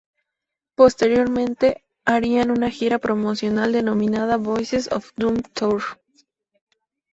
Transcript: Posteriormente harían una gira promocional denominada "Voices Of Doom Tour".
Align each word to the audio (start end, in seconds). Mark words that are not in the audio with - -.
Posteriormente 0.73 1.83
harían 2.05 2.49
una 2.49 2.71
gira 2.71 2.97
promocional 2.97 3.71
denominada 3.71 4.37
"Voices 4.37 4.91
Of 4.91 5.11
Doom 5.15 5.43
Tour". 5.53 5.83